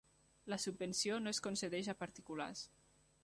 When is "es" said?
1.35-1.43